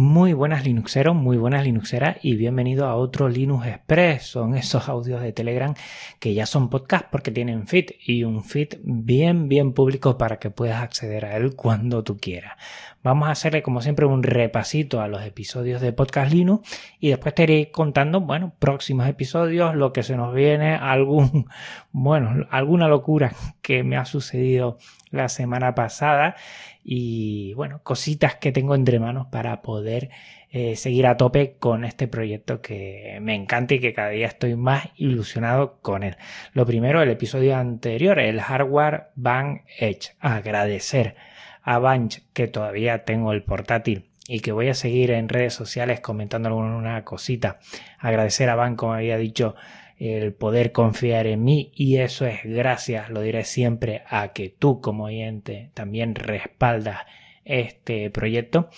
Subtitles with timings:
[0.00, 4.22] Muy buenas Linuxeros, muy buenas Linuxeras y bienvenido a otro Linux Express.
[4.22, 5.74] Son esos audios de Telegram
[6.18, 10.48] que ya son podcast porque tienen feed y un feed bien, bien público para que
[10.48, 12.54] puedas acceder a él cuando tú quieras.
[13.02, 16.66] Vamos a hacerle como siempre un repasito a los episodios de Podcast Linux
[16.98, 21.46] y después te iré contando, bueno, próximos episodios, lo que se nos viene, algún,
[21.92, 24.78] bueno, alguna locura que me ha sucedido
[25.10, 26.36] la semana pasada
[26.82, 30.10] y bueno, cositas que tengo entre manos para poder
[30.50, 34.56] eh, seguir a tope con este proyecto que me encanta y que cada día estoy
[34.56, 36.16] más ilusionado con él.
[36.52, 40.14] Lo primero, el episodio anterior, el hardware Bang Edge.
[40.18, 41.14] Agradecer
[41.62, 46.00] a Banch que todavía tengo el portátil y que voy a seguir en redes sociales
[46.00, 47.58] comentando alguna cosita.
[47.98, 49.54] Agradecer a Van, como había dicho,
[50.00, 54.80] el poder confiar en mí y eso es gracias, lo diré siempre, a que tú
[54.80, 57.00] como oyente también respaldas
[57.44, 58.70] este proyecto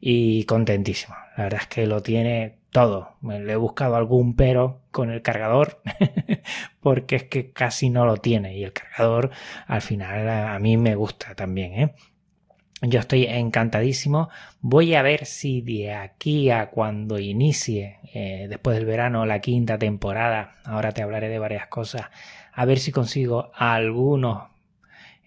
[0.00, 1.16] y contentísimo.
[1.36, 3.16] La verdad es que lo tiene todo.
[3.20, 5.80] Me le he buscado algún pero con el cargador
[6.80, 9.30] porque es que casi no lo tiene y el cargador
[9.66, 11.94] al final a mí me gusta también, ¿eh?
[12.82, 14.28] Yo estoy encantadísimo.
[14.60, 19.78] Voy a ver si de aquí a cuando inicie, eh, después del verano, la quinta
[19.78, 22.06] temporada, ahora te hablaré de varias cosas,
[22.52, 24.44] a ver si consigo algunos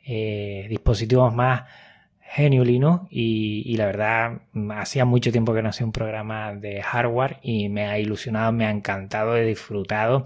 [0.05, 1.63] eh, dispositivos más
[2.37, 4.41] Linux y, y, la verdad
[4.77, 8.65] hacía mucho tiempo que no hacía un programa de hardware y me ha ilusionado, me
[8.65, 10.23] ha encantado, he disfrutado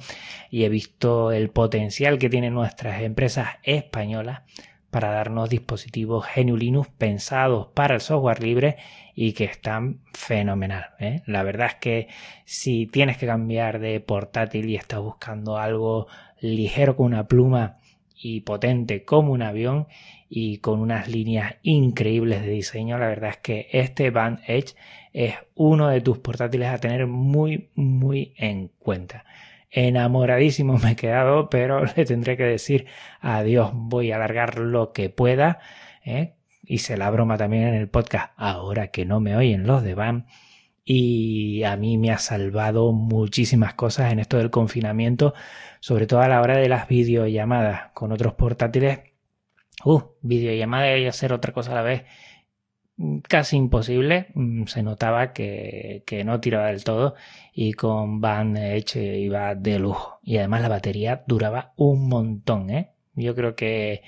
[0.51, 4.41] y he visto el potencial que tienen nuestras empresas españolas
[4.95, 8.77] para darnos dispositivos GNU pensados para el software libre
[9.13, 10.91] y que están fenomenal.
[11.01, 11.21] ¿eh?
[11.25, 12.07] La verdad es que
[12.45, 16.07] si tienes que cambiar de portátil y estás buscando algo
[16.39, 17.79] ligero con una pluma
[18.15, 19.87] y potente como un avión
[20.29, 24.75] y con unas líneas increíbles de diseño, la verdad es que este Band Edge
[25.11, 29.25] es uno de tus portátiles a tener muy muy en cuenta
[29.75, 32.87] enamoradísimo me he quedado, pero le tendré que decir
[33.19, 35.59] adiós, voy a alargar lo que pueda.
[36.03, 36.35] ¿eh?
[36.63, 40.25] Hice la broma también en el podcast, ahora que no me oyen los de BAM.
[40.83, 45.33] Y a mí me ha salvado muchísimas cosas en esto del confinamiento,
[45.79, 48.99] sobre todo a la hora de las videollamadas con otros portátiles.
[49.83, 52.05] Uh, videollamada y hacer otra cosa a la vez
[53.27, 54.27] casi imposible.
[54.33, 57.15] Mm, se notaba que, que, no tiraba del todo
[57.53, 60.19] y con Van Edge iba de lujo.
[60.23, 62.91] Y además la batería duraba un montón, ¿eh?
[63.15, 64.03] Yo creo que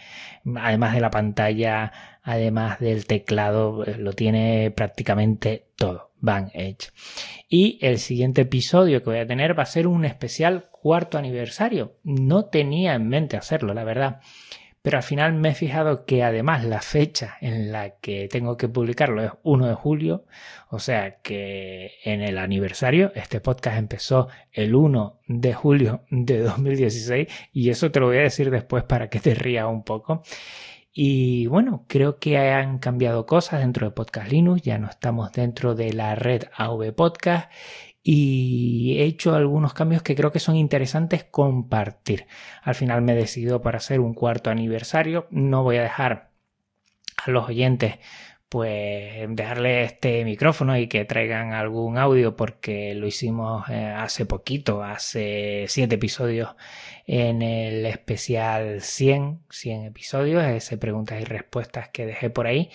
[0.58, 1.94] además de la pantalla,
[2.24, 6.12] además del teclado, eh, lo tiene prácticamente todo.
[6.20, 6.90] Van Edge.
[7.48, 11.96] Y el siguiente episodio que voy a tener va a ser un especial cuarto aniversario.
[12.04, 14.20] No tenía en mente hacerlo, la verdad
[14.88, 18.70] pero al final me he fijado que además la fecha en la que tengo que
[18.70, 20.24] publicarlo es 1 de julio,
[20.70, 27.28] o sea que en el aniversario este podcast empezó el 1 de julio de 2016
[27.52, 30.24] y eso te lo voy a decir después para que te rías un poco.
[30.94, 35.76] Y bueno, creo que han cambiado cosas dentro de Podcast Linux, ya no estamos dentro
[35.76, 37.52] de la red AV Podcast
[38.10, 42.26] y he hecho algunos cambios que creo que son interesantes compartir.
[42.64, 45.28] Al final me he decidido para hacer un cuarto aniversario.
[45.30, 46.32] No voy a dejar
[47.18, 47.96] a los oyentes
[48.50, 54.84] pues dejarle este micrófono y que traigan algún audio porque lo hicimos eh, hace poquito,
[54.84, 56.56] hace siete episodios
[57.06, 62.70] en el especial 100, 100 episodios, ese preguntas y respuestas que dejé por ahí.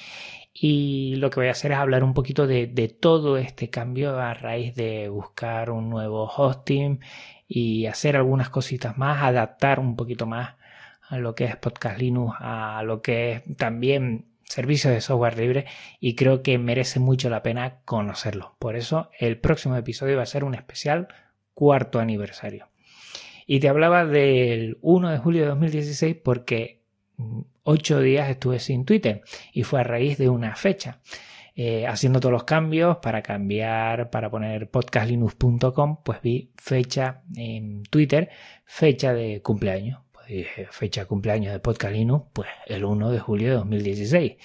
[0.55, 2.67] Y lo que voy a hacer es hablar un poquito de,
[3.01, 7.01] todo este cambio a raíz de buscar un nuevo hosting
[7.49, 10.57] y hacer algunas cositas más, adaptar un poquito más
[11.09, 15.65] a lo que es Podcast Linux, a lo que es también servicios de software libre
[15.99, 18.55] y creo que merece mucho la pena conocerlo.
[18.59, 21.09] Por eso el próximo episodio va a ser un especial
[21.55, 22.69] cuarto aniversario.
[23.47, 26.83] Y te hablaba del 1 de julio de 2016 porque
[27.63, 29.23] ocho días estuve sin Twitter
[29.55, 31.01] y fue a raíz de una fecha.
[31.55, 38.31] Eh, haciendo todos los cambios para cambiar, para poner podcastlinux.com, pues vi fecha en Twitter,
[38.65, 40.01] fecha de cumpleaños.
[40.33, 44.37] Dije, fecha de cumpleaños de Podcast Linux, pues el 1 de julio de 2016.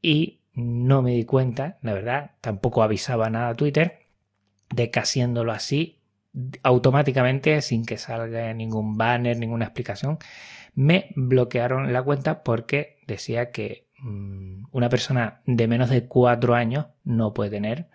[0.00, 4.06] Y no me di cuenta, la verdad, tampoco avisaba nada a Twitter,
[4.70, 5.98] de que haciéndolo así,
[6.62, 10.18] automáticamente, sin que salga ningún banner, ninguna explicación,
[10.74, 16.86] me bloquearon la cuenta porque decía que mm, una persona de menos de cuatro años
[17.04, 17.88] no puede tener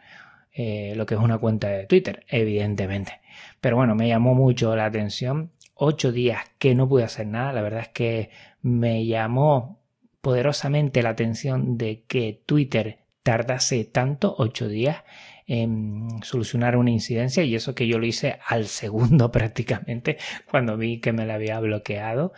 [0.51, 3.19] eh, lo que es una cuenta de Twitter, evidentemente.
[3.59, 5.51] Pero bueno, me llamó mucho la atención.
[5.75, 7.53] Ocho días que no pude hacer nada.
[7.53, 8.29] La verdad es que
[8.61, 9.81] me llamó
[10.21, 15.03] poderosamente la atención de que Twitter tardase tanto, ocho días,
[15.47, 20.17] en solucionar una incidencia y eso que yo lo hice al segundo prácticamente
[20.49, 22.33] cuando vi que me la había bloqueado.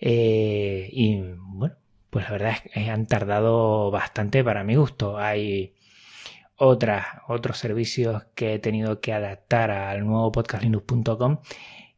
[0.00, 1.76] Eh, y bueno,
[2.10, 5.18] pues la verdad es que han tardado bastante para mi gusto.
[5.18, 5.74] Hay
[6.56, 11.38] otras, otros servicios que he tenido que adaptar al nuevo podcastlinux.com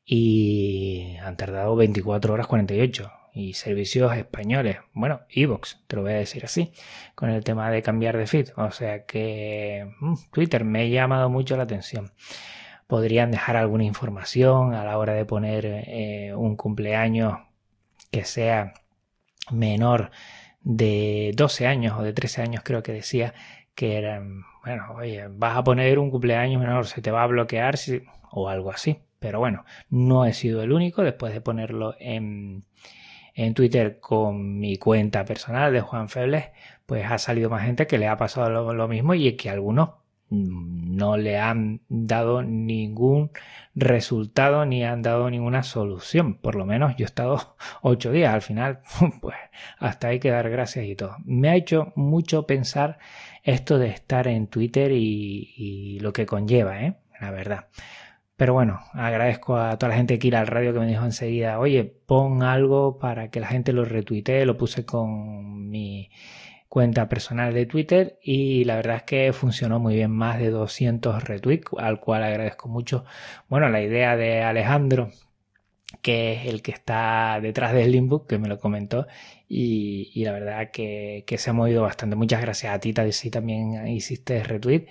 [0.04, 4.78] y han tardado 24 horas 48 y servicios españoles.
[4.92, 6.72] Bueno, Evox, te lo voy a decir así,
[7.14, 8.50] con el tema de cambiar de feed.
[8.56, 12.12] O sea que mm, Twitter me ha llamado mucho la atención.
[12.86, 17.38] Podrían dejar alguna información a la hora de poner eh, un cumpleaños
[18.10, 18.74] que sea
[19.50, 20.10] menor
[20.62, 23.34] de 12 años o de 13 años, creo que decía
[23.74, 27.76] que eran, bueno, oye, vas a poner un cumpleaños menor, se te va a bloquear
[28.30, 28.98] o algo así.
[29.20, 32.64] Pero bueno, no he sido el único después de ponerlo en,
[33.34, 36.46] en Twitter con mi cuenta personal de Juan Febles,
[36.86, 39.90] pues ha salido más gente que le ha pasado lo, mismo y que algunos
[40.30, 43.30] no le han dado ningún
[43.74, 46.34] resultado ni han dado ninguna solución.
[46.34, 48.32] Por lo menos yo he estado ocho días.
[48.32, 48.78] Al final,
[49.20, 49.36] pues
[49.78, 51.16] hasta hay que dar gracias y todo.
[51.24, 52.98] Me ha hecho mucho pensar
[53.42, 56.96] esto de estar en Twitter y, y lo que conlleva, ¿eh?
[57.20, 57.66] La verdad.
[58.40, 61.58] Pero bueno, agradezco a toda la gente que irá al radio que me dijo enseguida,
[61.58, 64.46] oye, pon algo para que la gente lo retuitee.
[64.46, 66.10] Lo puse con mi
[66.66, 71.22] cuenta personal de Twitter y la verdad es que funcionó muy bien, más de 200
[71.22, 73.04] retweets, al cual agradezco mucho.
[73.50, 75.10] Bueno, la idea de Alejandro,
[76.00, 79.06] que es el que está detrás del Limbook, que me lo comentó,
[79.48, 82.16] y, la verdad que, que, se ha movido bastante.
[82.16, 84.86] Muchas gracias a ti, si también hiciste retweet.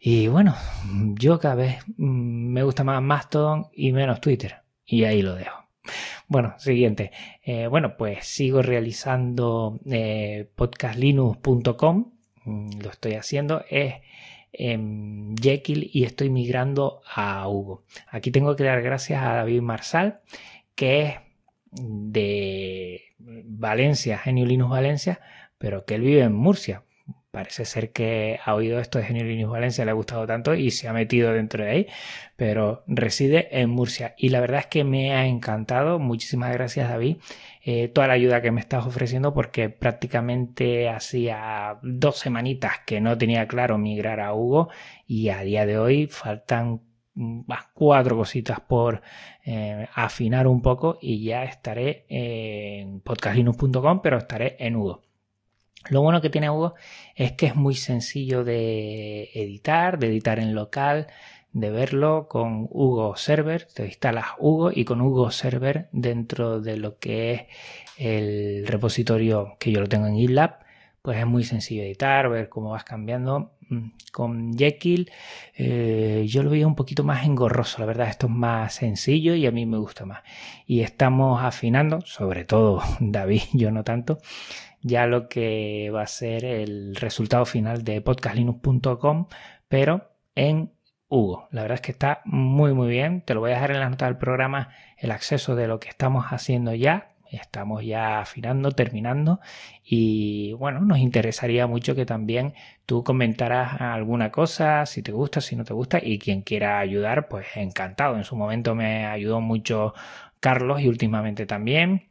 [0.00, 0.54] Y bueno,
[1.14, 4.62] yo cada vez mm, me gusta más Mastodon y menos Twitter.
[4.84, 5.66] Y ahí lo dejo.
[6.28, 7.12] Bueno, siguiente.
[7.42, 12.12] Eh, bueno, pues sigo realizando eh, podcastlinux.com.
[12.44, 13.64] Mm, lo estoy haciendo.
[13.70, 13.94] Es
[14.52, 17.84] en Jekyll y estoy migrando a Hugo.
[18.08, 20.20] Aquí tengo que dar gracias a David Marsal,
[20.74, 21.14] que es
[21.70, 25.20] de Valencia, Genio Linux Valencia,
[25.58, 26.84] pero que él vive en Murcia.
[27.36, 30.70] Parece ser que ha oído esto de Genio Linux Valencia, le ha gustado tanto y
[30.70, 31.86] se ha metido dentro de ahí,
[32.34, 34.14] pero reside en Murcia.
[34.16, 35.98] Y la verdad es que me ha encantado.
[35.98, 37.18] Muchísimas gracias, David.
[37.62, 43.18] Eh, toda la ayuda que me estás ofreciendo porque prácticamente hacía dos semanitas que no
[43.18, 44.70] tenía claro migrar a Hugo
[45.06, 46.80] y a día de hoy faltan
[47.74, 49.02] cuatro cositas por
[49.44, 55.05] eh, afinar un poco y ya estaré en podcastlinux.com pero estaré en Hugo.
[55.90, 56.74] Lo bueno que tiene Hugo
[57.14, 61.06] es que es muy sencillo de editar, de editar en local,
[61.52, 63.66] de verlo con Hugo Server.
[63.72, 67.42] Te instalas Hugo y con Hugo Server dentro de lo que es
[67.96, 70.58] el repositorio que yo lo tengo en GitLab,
[71.02, 73.52] pues es muy sencillo editar, ver cómo vas cambiando.
[73.68, 75.10] Mm, con Jekyll
[75.54, 79.44] eh, yo lo veía un poquito más engorroso, la verdad esto es más sencillo y
[79.46, 80.22] a mí me gusta más.
[80.66, 84.18] Y estamos afinando, sobre todo David, yo no tanto,
[84.82, 89.26] ya lo que va a ser el resultado final de podcastlinux.com,
[89.68, 90.72] pero en
[91.08, 91.48] Hugo.
[91.50, 93.22] La verdad es que está muy muy bien.
[93.22, 95.88] Te lo voy a dejar en la nota del programa el acceso de lo que
[95.88, 97.12] estamos haciendo ya.
[97.30, 99.40] Estamos ya afinando, terminando
[99.82, 102.54] y bueno, nos interesaría mucho que también
[102.86, 107.26] tú comentaras alguna cosa, si te gusta, si no te gusta y quien quiera ayudar,
[107.28, 108.16] pues encantado.
[108.16, 109.92] En su momento me ayudó mucho
[110.38, 112.10] Carlos y últimamente también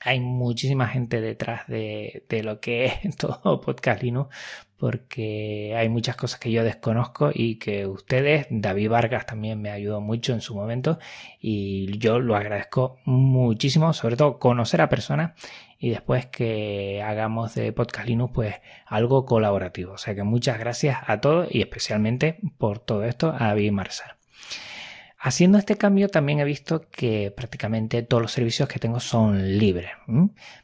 [0.00, 4.34] hay muchísima gente detrás de, lo que es todo Podcast Linux,
[4.78, 10.00] porque hay muchas cosas que yo desconozco y que ustedes, David Vargas también me ayudó
[10.00, 10.98] mucho en su momento
[11.38, 15.32] y yo lo agradezco muchísimo, sobre todo conocer a personas
[15.78, 18.54] y después que hagamos de Podcast Linux pues
[18.86, 19.92] algo colaborativo.
[19.92, 24.16] O sea que muchas gracias a todos y especialmente por todo esto a David Marsal.
[25.22, 29.90] Haciendo este cambio también he visto que prácticamente todos los servicios que tengo son libres,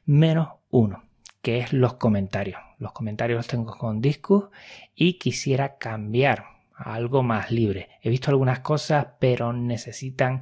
[0.07, 1.05] menos uno,
[1.43, 2.59] que es los comentarios.
[2.79, 4.47] Los comentarios los tengo con Discus
[4.95, 7.91] y quisiera cambiar a algo más libre.
[8.01, 10.41] He visto algunas cosas, pero necesitan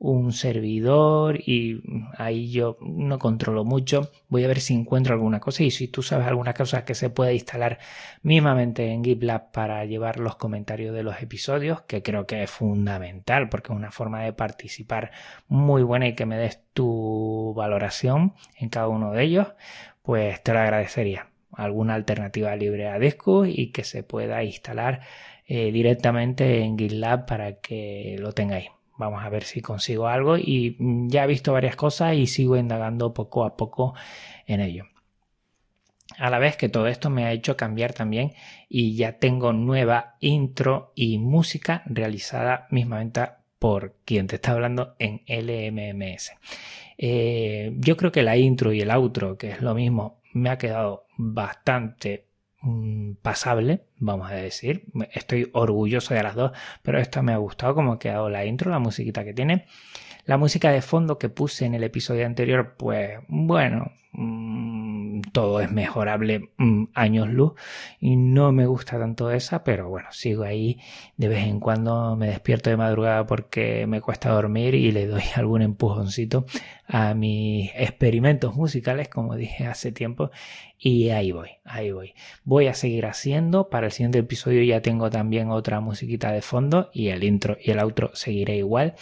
[0.00, 1.82] un servidor y
[2.16, 4.10] ahí yo no controlo mucho.
[4.28, 7.10] Voy a ver si encuentro alguna cosa y si tú sabes alguna cosa que se
[7.10, 7.78] puede instalar
[8.22, 13.50] mismamente en GitLab para llevar los comentarios de los episodios, que creo que es fundamental
[13.50, 15.10] porque es una forma de participar
[15.48, 19.48] muy buena y que me des tu valoración en cada uno de ellos,
[20.02, 21.28] pues te lo agradecería.
[21.52, 25.02] Alguna alternativa libre a Disco y que se pueda instalar
[25.46, 28.79] eh, directamente en GitLab para que lo tengáis.
[29.00, 30.76] Vamos a ver si consigo algo y
[31.08, 33.94] ya he visto varias cosas y sigo indagando poco a poco
[34.46, 34.84] en ello.
[36.18, 38.34] A la vez que todo esto me ha hecho cambiar también
[38.68, 43.22] y ya tengo nueva intro y música realizada mismamente
[43.58, 46.32] por quien te está hablando en LMMS.
[46.98, 50.58] Eh, yo creo que la intro y el outro, que es lo mismo, me ha
[50.58, 52.29] quedado bastante mm,
[53.22, 54.84] pasable, vamos a decir.
[55.12, 56.52] Estoy orgulloso de las dos,
[56.82, 59.66] pero esta me ha gustado como ha quedado la intro, la musiquita que tiene.
[60.24, 65.70] La música de fondo que puse en el episodio anterior, pues bueno, mm, todo es
[65.70, 67.52] mejorable mm, años luz
[68.00, 70.78] y no me gusta tanto esa, pero bueno, sigo ahí.
[71.16, 75.22] De vez en cuando me despierto de madrugada porque me cuesta dormir y le doy
[75.36, 76.46] algún empujoncito
[76.86, 80.30] a mis experimentos musicales, como dije hace tiempo,
[80.78, 82.14] y ahí voy, ahí voy.
[82.44, 83.68] Voy a seguir haciendo.
[83.68, 87.70] Para el siguiente episodio ya tengo también otra musiquita de fondo y el intro y
[87.70, 88.94] el outro seguiré igual.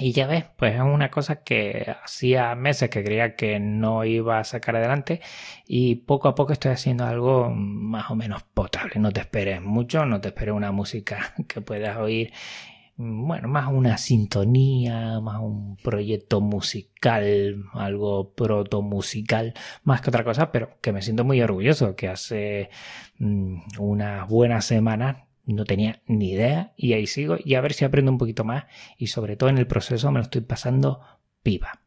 [0.00, 4.38] Y ya ves, pues es una cosa que hacía meses que creía que no iba
[4.38, 5.20] a sacar adelante
[5.66, 8.94] y poco a poco estoy haciendo algo más o menos potable.
[9.00, 12.32] No te esperes mucho, no te esperes una música que puedas oír,
[12.96, 20.50] bueno, más una sintonía, más un proyecto musical, algo proto musical, más que otra cosa,
[20.52, 22.70] pero que me siento muy orgulloso que hace
[23.18, 27.84] mm, unas buenas semanas no tenía ni idea y ahí sigo y a ver si
[27.84, 28.64] aprendo un poquito más
[28.96, 31.00] y sobre todo en el proceso me lo estoy pasando
[31.42, 31.82] pipa.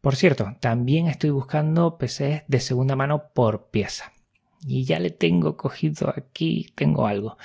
[0.00, 4.12] Por cierto, también estoy buscando PCs de segunda mano por pieza.
[4.66, 7.36] Y ya le tengo cogido aquí, tengo algo.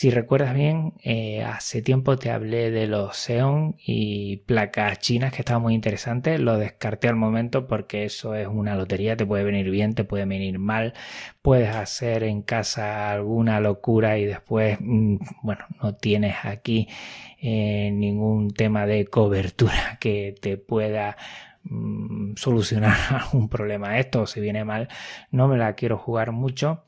[0.00, 5.40] Si recuerdas bien, eh, hace tiempo te hablé de los Xeon y placas chinas que
[5.40, 6.38] estaban muy interesantes.
[6.38, 9.16] Lo descarté al momento porque eso es una lotería.
[9.16, 10.94] Te puede venir bien, te puede venir mal.
[11.42, 16.86] Puedes hacer en casa alguna locura y después, mm, bueno, no tienes aquí
[17.40, 21.16] eh, ningún tema de cobertura que te pueda
[21.68, 23.98] mm, solucionar algún problema.
[23.98, 24.88] Esto, si viene mal,
[25.30, 26.84] no me la quiero jugar mucho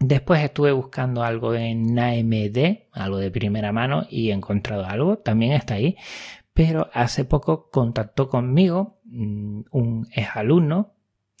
[0.00, 5.52] Después estuve buscando algo en AMD, algo de primera mano, y he encontrado algo, también
[5.52, 5.96] está ahí.
[6.54, 10.94] Pero hace poco contactó conmigo mm, un exalumno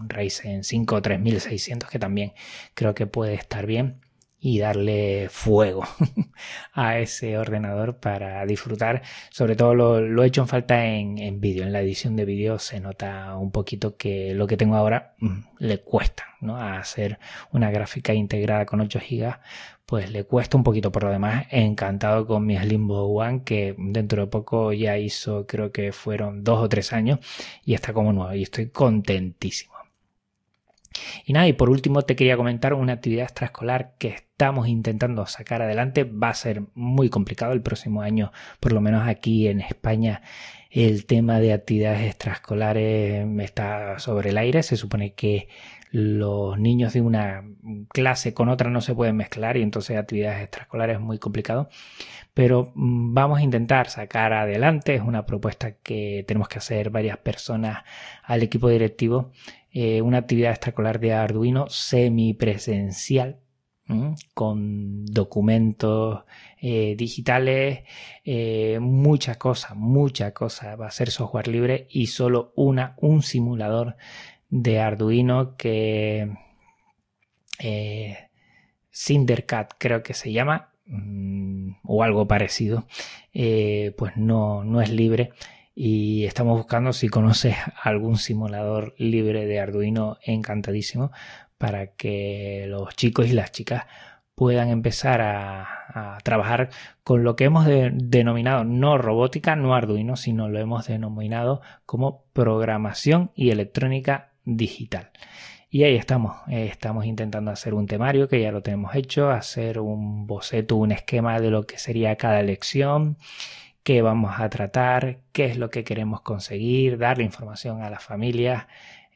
[0.00, 2.32] un Ryzen 5 3600 que también
[2.74, 4.00] creo que puede estar bien
[4.46, 5.82] y darle fuego
[6.72, 9.02] a ese ordenador para disfrutar.
[9.28, 11.64] Sobre todo lo, he hecho en falta en, vídeo.
[11.64, 15.38] En la edición de vídeo se nota un poquito que lo que tengo ahora mm,
[15.58, 16.58] le cuesta, ¿no?
[16.58, 17.18] A hacer
[17.50, 19.36] una gráfica integrada con 8 GB,
[19.84, 20.92] pues le cuesta un poquito.
[20.92, 25.72] Por lo demás, encantado con mi Slimbo One, que dentro de poco ya hizo, creo
[25.72, 27.18] que fueron dos o tres años
[27.64, 29.75] y está como nuevo y estoy contentísimo.
[31.24, 35.62] Y nada, y por último te quería comentar una actividad extraescolar que estamos intentando sacar
[35.62, 36.04] adelante.
[36.04, 40.22] Va a ser muy complicado el próximo año, por lo menos aquí en España.
[40.70, 44.62] El tema de actividades extraescolares está sobre el aire.
[44.62, 45.48] Se supone que
[45.90, 47.44] los niños de una
[47.88, 51.70] clase con otra no se pueden mezclar y entonces actividades extraescolares es muy complicado.
[52.34, 54.94] Pero mm, vamos a intentar sacar adelante.
[54.94, 57.84] Es una propuesta que tenemos que hacer varias personas
[58.22, 59.32] al equipo directivo
[59.78, 63.40] eh, una actividad extracolar de Arduino semipresencial
[64.32, 66.24] con documentos
[66.62, 67.82] eh, digitales,
[68.24, 70.80] eh, muchas cosas, muchas cosas.
[70.80, 73.98] Va a ser software libre y solo una, un simulador
[74.48, 76.30] de Arduino que
[78.90, 82.86] Cindercat creo que se llama mm, o algo parecido,
[83.30, 85.32] pues no, no es libre
[85.78, 91.12] y estamos buscando si conoces algún simulador libre de Arduino encantadísimo
[91.58, 93.84] para que los chicos y las chicas
[94.34, 96.70] puedan empezar a, trabajar
[97.04, 103.30] con lo que hemos denominado no robótica, no Arduino, sino lo hemos denominado como programación
[103.34, 105.10] y electrónica digital.
[105.70, 109.78] Y ahí estamos, eh, estamos intentando hacer un temario que ya lo tenemos hecho, hacer
[109.78, 113.16] un boceto, un esquema de lo que sería cada lección,
[113.86, 118.66] qué vamos a tratar, qué es lo que queremos conseguir, darle información a las familias,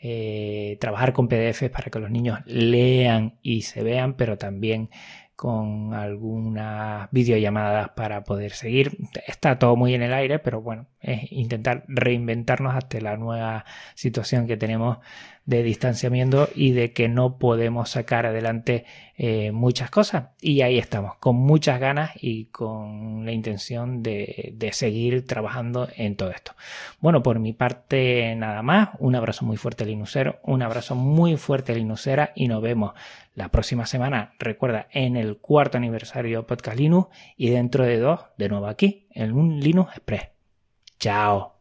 [0.00, 4.88] eh, trabajar con PDFs para que los niños lean y se vean, pero también
[5.34, 8.96] con algunas videollamadas para poder seguir.
[9.26, 13.64] Está todo muy en el aire, pero bueno, es intentar reinventarnos hasta la nueva
[13.94, 14.98] situación que tenemos
[15.46, 18.84] de distanciamiento y de que no podemos sacar adelante
[19.16, 20.28] eh, muchas cosas.
[20.40, 26.14] Y ahí estamos, con muchas ganas y con la intención de, de seguir trabajando en
[26.14, 26.52] todo esto.
[27.00, 28.90] Bueno, por mi parte nada más.
[28.98, 32.92] Un abrazo muy fuerte Linuxero, un abrazo muy fuerte Linuxera y nos vemos
[33.34, 38.48] la próxima semana, recuerda, en el cuarto aniversario Podcast Linux y dentro de dos, de
[38.48, 40.39] nuevo aquí, en un Linux Express.
[41.00, 41.59] Chao.